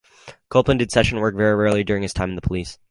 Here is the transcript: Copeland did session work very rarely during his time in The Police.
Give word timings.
Copeland 0.49 0.79
did 0.79 0.91
session 0.91 1.19
work 1.19 1.35
very 1.35 1.53
rarely 1.53 1.83
during 1.83 2.01
his 2.01 2.11
time 2.11 2.29
in 2.29 2.35
The 2.35 2.41
Police. 2.41 2.79